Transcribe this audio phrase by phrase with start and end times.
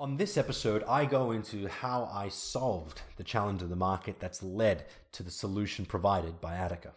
[0.00, 4.44] On this episode, I go into how I solved the challenge of the market that's
[4.44, 6.92] led to the solution provided by Attica.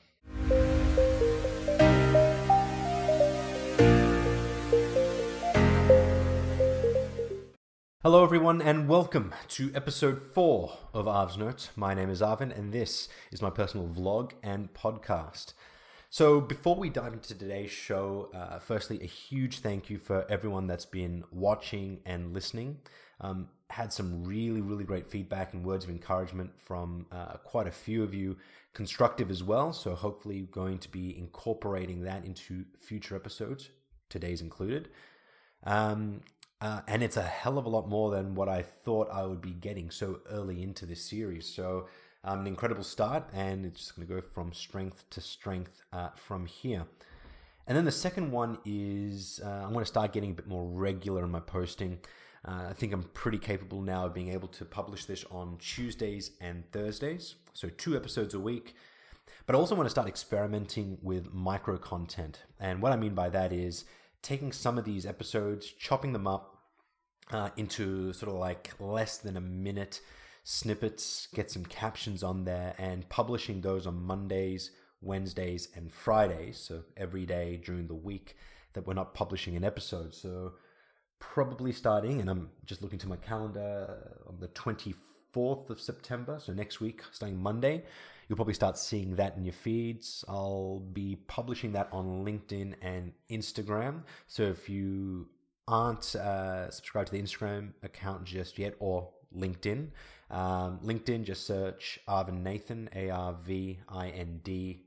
[8.03, 11.71] Hello, everyone, and welcome to episode four of Arv's Notes.
[11.75, 15.53] My name is Arvind, and this is my personal vlog and podcast.
[16.13, 20.67] So, before we dive into today's show, uh, firstly, a huge thank you for everyone
[20.67, 22.79] that's been watching and listening.
[23.21, 27.71] Um, had some really, really great feedback and words of encouragement from uh, quite a
[27.71, 28.35] few of you,
[28.73, 29.71] constructive as well.
[29.71, 33.69] So, hopefully, going to be incorporating that into future episodes,
[34.09, 34.89] today's included.
[35.63, 36.23] Um,
[36.59, 39.41] uh, and it's a hell of a lot more than what I thought I would
[39.41, 41.47] be getting so early into this series.
[41.47, 41.87] So,
[42.23, 46.09] um, an incredible start, and it's just going to go from strength to strength uh,
[46.15, 46.85] from here.
[47.67, 50.65] And then the second one is uh, I'm going to start getting a bit more
[50.65, 51.99] regular in my posting.
[52.47, 56.31] Uh, I think I'm pretty capable now of being able to publish this on Tuesdays
[56.41, 58.75] and Thursdays, so two episodes a week.
[59.45, 62.41] But I also want to start experimenting with micro content.
[62.59, 63.85] And what I mean by that is
[64.21, 66.57] taking some of these episodes, chopping them up
[67.31, 70.01] uh, into sort of like less than a minute
[70.43, 76.57] snippets, get some captions on there, and publishing those on Mondays, Wednesdays, and Fridays.
[76.57, 78.35] So every day during the week
[78.73, 80.13] that we're not publishing an episode.
[80.13, 80.53] So
[81.19, 86.39] probably starting, and I'm just looking to my calendar on the 24th of September.
[86.41, 87.83] So next week, starting Monday,
[88.27, 90.25] you'll probably start seeing that in your feeds.
[90.27, 94.03] I'll be publishing that on LinkedIn and Instagram.
[94.27, 95.27] So if you
[95.67, 99.89] aren't uh, subscribed to the Instagram account just yet or LinkedIn,
[100.29, 104.83] um, LinkedIn, just search Arvind Nathan, A R V I N D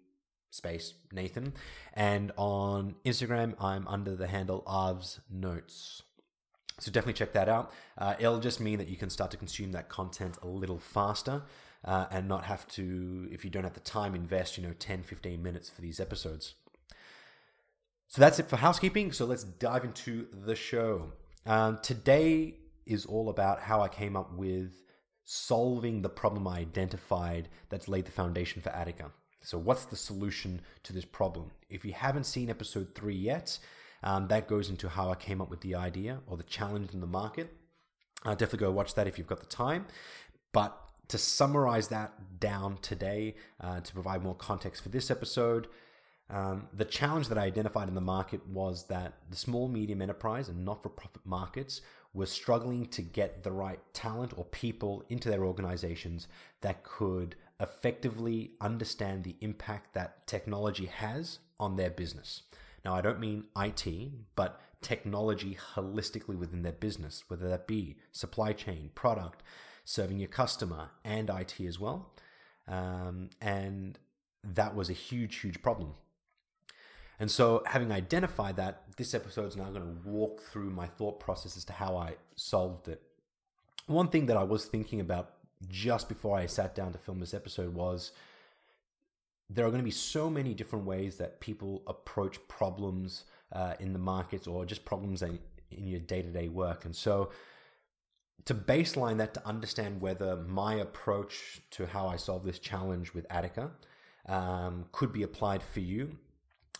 [0.50, 1.52] space Nathan.
[1.92, 6.02] And on Instagram, I'm under the handle Arv's Notes.
[6.80, 7.72] So definitely check that out.
[7.98, 11.42] Uh, it'll just mean that you can start to consume that content a little faster
[11.84, 15.02] uh, and not have to, if you don't have the time, invest, you know, 10,
[15.02, 16.54] 15 minutes for these episodes.
[18.08, 19.12] So that's it for housekeeping.
[19.12, 21.12] So let's dive into the show.
[21.46, 22.54] Um, today
[22.86, 24.82] is all about how I came up with
[25.24, 29.10] solving the problem I identified that's laid the foundation for Attica.
[29.42, 31.50] So, what's the solution to this problem?
[31.68, 33.58] If you haven't seen episode three yet,
[34.02, 37.00] um, that goes into how I came up with the idea or the challenge in
[37.00, 37.52] the market.
[38.24, 39.86] Uh, definitely go watch that if you've got the time.
[40.52, 40.78] But
[41.08, 45.68] to summarize that down today, uh, to provide more context for this episode,
[46.30, 50.48] um, the challenge that I identified in the market was that the small, medium enterprise
[50.48, 51.82] and not for profit markets
[52.14, 56.28] were struggling to get the right talent or people into their organizations
[56.60, 62.42] that could effectively understand the impact that technology has on their business.
[62.84, 63.86] Now, I don't mean IT,
[64.36, 69.42] but technology holistically within their business, whether that be supply chain, product,
[69.84, 72.12] serving your customer, and IT as well.
[72.68, 73.98] Um, and
[74.44, 75.94] that was a huge, huge problem
[77.24, 81.20] and so, having identified that, this episode is now going to walk through my thought
[81.20, 83.00] process as to how I solved it.
[83.86, 85.30] One thing that I was thinking about
[85.66, 88.12] just before I sat down to film this episode was
[89.48, 93.94] there are going to be so many different ways that people approach problems uh, in
[93.94, 95.38] the markets or just problems in
[95.70, 96.84] your day to day work.
[96.84, 97.30] And so,
[98.44, 103.24] to baseline that, to understand whether my approach to how I solve this challenge with
[103.30, 103.70] Attica
[104.28, 106.18] um, could be applied for you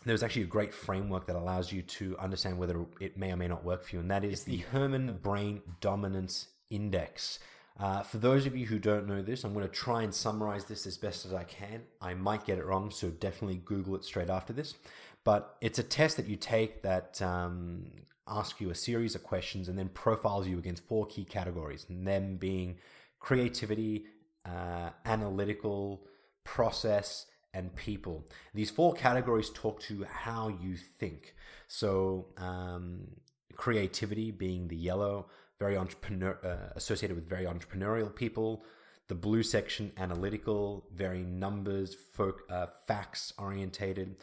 [0.05, 3.47] there's actually a great framework that allows you to understand whether it may or may
[3.47, 7.39] not work for you, and that is the Herrmann Brain Dominance Index.
[7.77, 10.65] Uh, for those of you who don't know this, I'm going to try and summarize
[10.65, 11.81] this as best as I can.
[11.99, 14.75] I might get it wrong, so definitely Google it straight after this.
[15.23, 17.87] But it's a test that you take that um,
[18.27, 22.07] asks you a series of questions and then profiles you against four key categories, and
[22.07, 22.77] them being
[23.19, 24.05] creativity,
[24.45, 26.05] uh, analytical,
[26.43, 28.27] process, and people.
[28.53, 31.33] These four categories talk to how you think.
[31.67, 33.07] So, um,
[33.55, 35.27] creativity being the yellow,
[35.57, 38.65] very entrepreneur uh, associated with very entrepreneurial people.
[39.07, 44.17] The blue section, analytical, very numbers, folk, uh, facts orientated.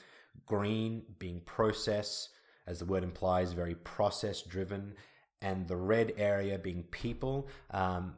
[0.44, 2.28] Green being process,
[2.66, 4.94] as the word implies, very process driven.
[5.40, 8.14] And the red area being people, um,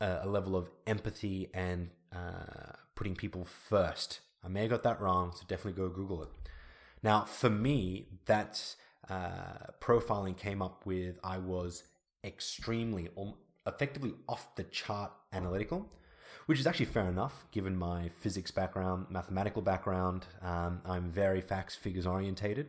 [0.00, 5.00] a, a, level of empathy and uh, putting people first I may have got that
[5.00, 6.28] wrong, so definitely go Google it.
[7.02, 8.76] Now, for me, that
[9.08, 11.84] uh, profiling came up with I was
[12.22, 13.34] extremely, um,
[13.66, 15.90] effectively off the chart analytical,
[16.46, 20.26] which is actually fair enough given my physics background, mathematical background.
[20.42, 22.68] Um, I'm very facts, figures orientated.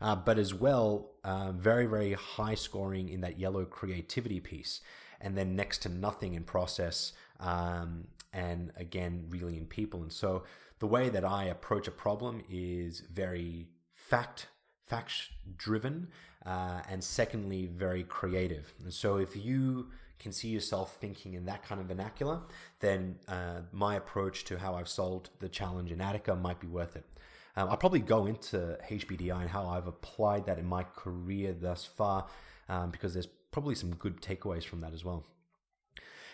[0.00, 4.80] uh, but as well, uh, very, very high scoring in that yellow creativity piece,
[5.20, 10.02] and then next to nothing in process, um, and again, really in people.
[10.02, 10.44] And so
[10.84, 14.48] the way that I approach a problem is very fact
[14.86, 16.08] fact driven,
[16.44, 18.74] uh, and secondly, very creative.
[18.82, 19.86] And so if you
[20.18, 22.42] can see yourself thinking in that kind of vernacular,
[22.80, 26.96] then uh, my approach to how I've solved the challenge in Attica might be worth
[26.96, 27.06] it.
[27.56, 31.86] Um, I'll probably go into HBDI and how I've applied that in my career thus
[31.86, 32.26] far,
[32.68, 35.24] um, because there's probably some good takeaways from that as well.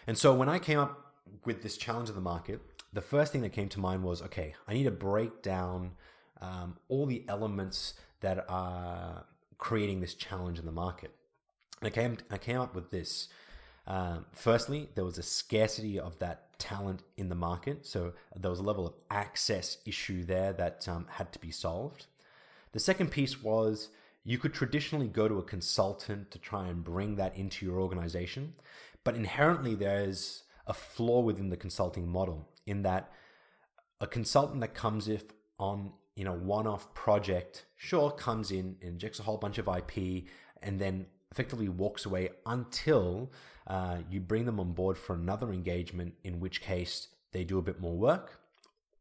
[0.08, 1.11] And so when I came up
[1.44, 2.61] with this challenge of the market,
[2.93, 5.93] the first thing that came to mind was okay, I need to break down
[6.41, 9.25] um, all the elements that are
[9.59, 11.15] creating this challenge in the market.
[11.81, 13.29] And I came, I came up with this.
[13.87, 17.87] Um, firstly, there was a scarcity of that talent in the market.
[17.87, 22.07] So there was a level of access issue there that um, had to be solved.
[22.73, 23.89] The second piece was
[24.25, 28.55] you could traditionally go to a consultant to try and bring that into your organization,
[29.03, 33.13] but inherently there's a flaw within the consulting model in that
[34.01, 35.25] a consultant that comes if
[35.59, 40.25] on in a one-off project sure comes in injects a whole bunch of ip
[40.63, 43.31] and then effectively walks away until
[43.67, 47.63] uh, you bring them on board for another engagement in which case they do a
[47.63, 48.41] bit more work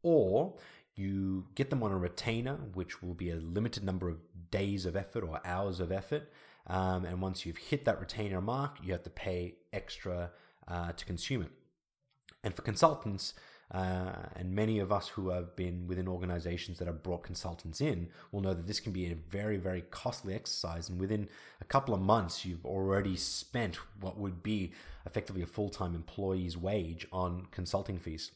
[0.02, 0.54] or
[0.94, 4.18] you get them on a retainer which will be a limited number of
[4.50, 6.30] days of effort or hours of effort
[6.66, 10.30] um, and once you've hit that retainer mark you have to pay extra
[10.70, 11.50] uh, to consume it.
[12.42, 13.34] And for consultants,
[13.72, 18.08] uh, and many of us who have been within organizations that have brought consultants in
[18.32, 20.88] will know that this can be a very, very costly exercise.
[20.88, 21.28] And within
[21.60, 24.72] a couple of months, you've already spent what would be
[25.06, 28.32] effectively a full time employee's wage on consulting fees.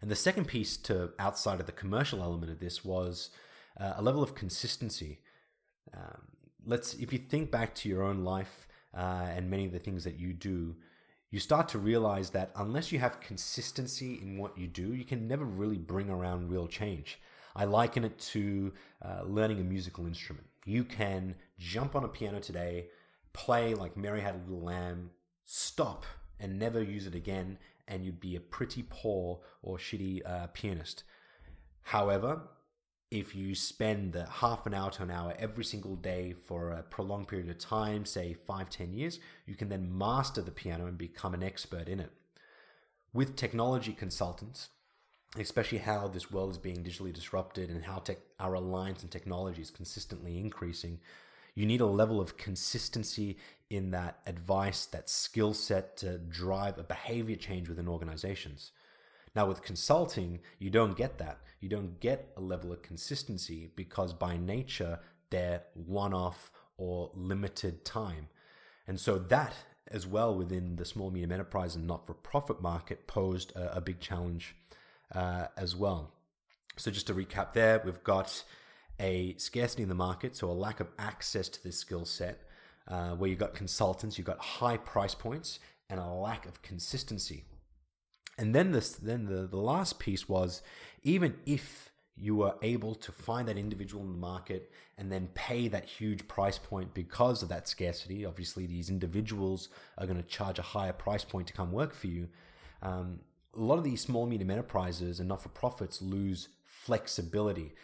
[0.00, 3.28] And the second piece to outside of the commercial element of this was
[3.78, 5.20] uh, a level of consistency.
[5.94, 6.28] Um,
[6.64, 8.66] let's, if you think back to your own life
[8.96, 10.76] uh, and many of the things that you do,
[11.30, 15.28] you start to realize that unless you have consistency in what you do, you can
[15.28, 17.20] never really bring around real change.
[17.54, 18.72] I liken it to
[19.02, 20.46] uh, learning a musical instrument.
[20.64, 22.88] You can jump on a piano today,
[23.32, 25.10] play like Mary Had a Little Lamb,
[25.44, 26.04] stop
[26.38, 31.04] and never use it again, and you'd be a pretty poor or shitty uh, pianist.
[31.82, 32.42] However,
[33.10, 36.82] if you spend the half an hour to an hour every single day for a
[36.82, 40.96] prolonged period of time, say five, ten years, you can then master the piano and
[40.96, 42.12] become an expert in it.
[43.12, 44.68] With technology consultants,
[45.36, 49.62] especially how this world is being digitally disrupted and how tech, our reliance on technology
[49.62, 51.00] is consistently increasing,
[51.56, 53.38] you need a level of consistency
[53.70, 58.70] in that advice, that skill set to drive a behavior change within organizations.
[59.34, 61.38] Now, with consulting, you don't get that.
[61.60, 64.98] You don't get a level of consistency because by nature,
[65.30, 68.28] they're one off or limited time.
[68.86, 69.54] And so that,
[69.88, 73.80] as well, within the small, medium enterprise and not for profit market, posed a, a
[73.80, 74.56] big challenge
[75.14, 76.12] uh, as well.
[76.76, 78.42] So, just to recap there, we've got
[78.98, 82.40] a scarcity in the market, so a lack of access to this skill set,
[82.88, 87.44] uh, where you've got consultants, you've got high price points, and a lack of consistency
[88.40, 90.62] and then this then the, the last piece was
[91.02, 95.68] even if you were able to find that individual in the market and then pay
[95.68, 100.58] that huge price point because of that scarcity obviously these individuals are going to charge
[100.58, 102.28] a higher price point to come work for you.
[102.82, 103.20] Um,
[103.54, 107.74] a lot of these small medium enterprises and not-for-profits lose flexibility.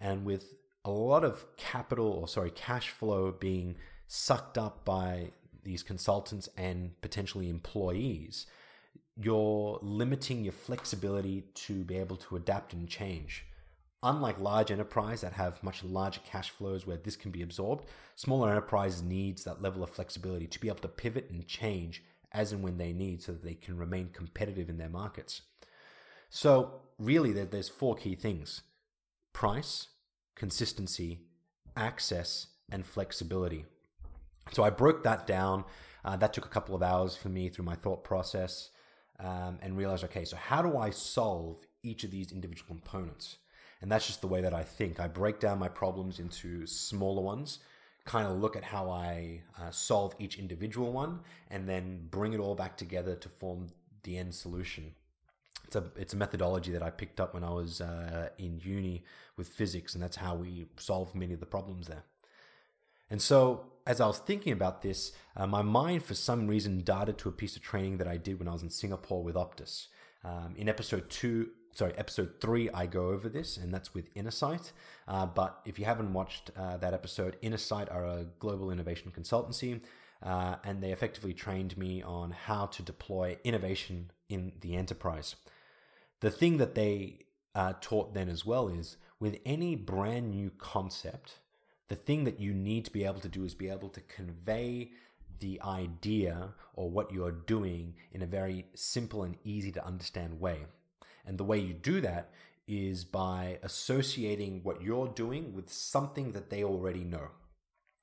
[0.00, 0.54] And with
[0.84, 5.32] a lot of capital or sorry cash flow being sucked up by
[5.64, 8.46] these consultants and potentially employees
[9.16, 13.46] you're limiting your flexibility to be able to adapt and change.
[14.02, 18.50] Unlike large enterprise that have much larger cash flows where this can be absorbed, smaller
[18.50, 22.62] enterprise needs that level of flexibility to be able to pivot and change as and
[22.62, 25.42] when they need so that they can remain competitive in their markets.
[26.28, 28.62] So really there's four key things.
[29.32, 29.88] Price,
[30.34, 31.20] consistency,
[31.74, 33.64] access, and flexibility.
[34.52, 35.64] So I broke that down.
[36.04, 38.70] Uh, that took a couple of hours for me through my thought process
[39.20, 43.38] um, and realize, okay, so how do I solve each of these individual components?
[43.80, 45.00] And that's just the way that I think.
[45.00, 47.58] I break down my problems into smaller ones,
[48.04, 51.20] kind of look at how I uh, solve each individual one,
[51.50, 53.68] and then bring it all back together to form
[54.04, 54.94] the end solution.
[55.66, 59.04] It's a it's a methodology that I picked up when I was uh, in uni
[59.36, 62.04] with physics, and that's how we solve many of the problems there.
[63.10, 67.18] And so, as I was thinking about this, uh, my mind for some reason darted
[67.18, 69.86] to a piece of training that I did when I was in Singapore with Optus.
[70.24, 74.72] Um, in episode two, sorry, episode three, I go over this, and that's with Innosight.
[75.06, 79.80] Uh, but if you haven't watched uh, that episode, Innosight are a global innovation consultancy,
[80.22, 85.36] uh, and they effectively trained me on how to deploy innovation in the enterprise.
[86.20, 91.38] The thing that they uh, taught then as well is with any brand new concept,
[91.88, 94.90] the thing that you need to be able to do is be able to convey
[95.38, 100.66] the idea or what you're doing in a very simple and easy to understand way.
[101.26, 102.30] And the way you do that
[102.66, 107.28] is by associating what you're doing with something that they already know.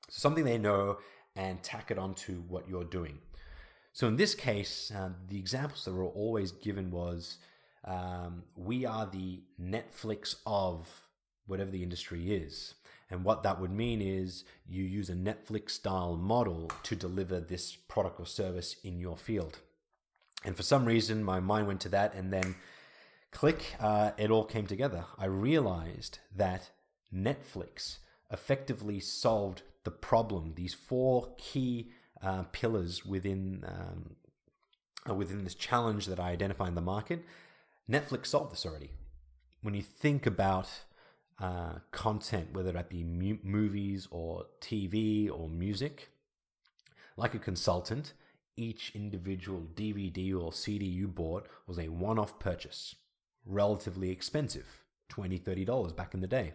[0.08, 0.98] So something they know
[1.36, 3.18] and tack it onto what you're doing.
[3.92, 7.38] So in this case, uh, the examples that were always given was
[7.84, 11.02] um, we are the Netflix of
[11.46, 12.74] whatever the industry is.
[13.10, 17.76] And what that would mean is you use a Netflix style model to deliver this
[17.76, 19.58] product or service in your field.
[20.44, 22.56] And for some reason, my mind went to that, and then
[23.30, 25.04] click, uh, it all came together.
[25.18, 26.70] I realized that
[27.14, 27.98] Netflix
[28.30, 31.90] effectively solved the problem, these four key
[32.22, 33.64] uh, pillars within.
[33.66, 34.16] Um,
[35.08, 37.24] uh, within this challenge that I identify in the market,
[37.90, 38.90] Netflix solved this already.
[39.62, 40.68] When you think about
[41.38, 46.10] uh, content, whether that be mu- movies or TV or music.
[47.16, 48.12] Like a consultant,
[48.56, 52.94] each individual DVD or CD you bought was a one off purchase,
[53.44, 56.54] relatively expensive $20, $30 back in the day.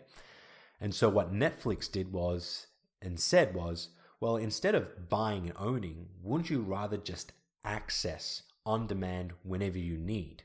[0.81, 2.67] And so, what Netflix did was
[3.01, 7.31] and said was, well, instead of buying and owning, wouldn't you rather just
[7.63, 10.43] access on demand whenever you need?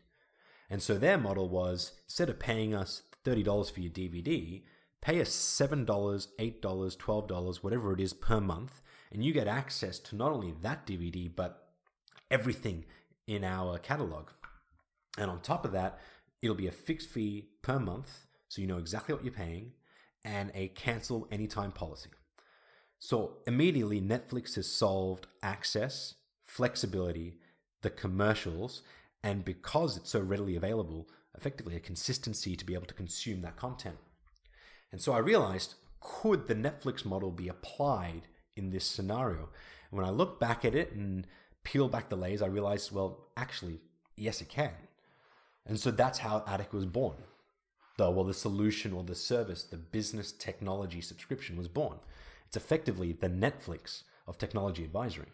[0.71, 4.63] And so their model was instead of paying us $30 for your DVD,
[5.01, 8.81] pay us $7, $8, $12, whatever it is per month,
[9.13, 11.69] and you get access to not only that DVD, but
[12.31, 12.85] everything
[13.27, 14.31] in our catalog.
[15.19, 15.99] And on top of that,
[16.43, 19.73] it'll be a fixed fee per month, so you know exactly what you're paying,
[20.25, 22.11] and a cancel anytime policy.
[22.99, 26.15] So immediately, Netflix has solved access,
[26.47, 27.39] flexibility,
[27.83, 28.83] the commercials,
[29.23, 33.57] and because it's so readily available, effectively a consistency to be able to consume that
[33.57, 33.97] content.
[34.93, 39.49] And so I realized could the Netflix model be applied in this scenario?
[39.91, 41.27] And when I look back at it and
[41.65, 43.81] peel back the layers, I realized, well, actually,
[44.17, 44.73] yes, it can.
[45.67, 47.17] And so that's how Attica was born.
[47.97, 51.99] The, well, the solution or the service, the business technology subscription was born.
[52.47, 55.33] It's effectively the Netflix of technology advisory.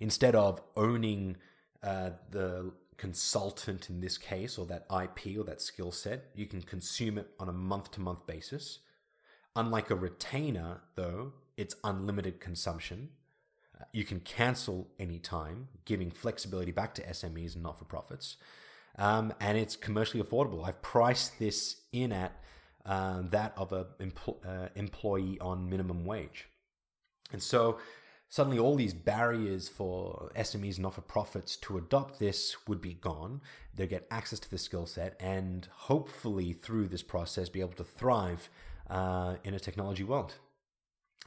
[0.00, 1.36] Instead of owning
[1.82, 6.30] uh, the consultant in this case, or that IP or that skill set.
[6.34, 8.80] You can consume it on a month to month basis.
[9.54, 13.10] Unlike a retainer, though, it's unlimited consumption.
[13.92, 18.36] You can cancel anytime, giving flexibility back to SMEs and not for profits.
[18.98, 20.66] Um, and it's commercially affordable.
[20.66, 22.40] I've priced this in at
[22.86, 26.48] um, that of an empl- uh, employee on minimum wage.
[27.32, 27.78] And so
[28.28, 32.94] suddenly all these barriers for SMEs and not for profits to adopt this would be
[32.94, 33.40] gone.
[33.74, 37.84] They get access to the skill set and hopefully through this process be able to
[37.84, 38.48] thrive
[38.90, 40.34] uh, in a technology world.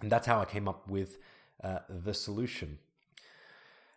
[0.02, 1.18] And that's how I came up with
[1.64, 2.80] uh, the solution.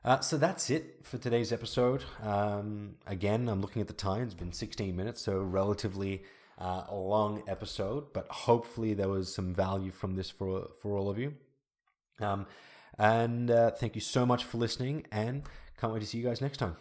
[0.04, 2.02] Uh, so that's it for today's episode.
[2.23, 6.25] Um, again, I'm looking at the time, it's been 16 minutes, so relatively
[6.59, 11.09] uh, a long episode, but hopefully there was some value from this for, for all
[11.09, 11.35] of you.
[12.21, 12.47] Um,
[12.99, 15.43] and uh, thank you so much for listening, and
[15.81, 16.77] can't wait to see you guys next time.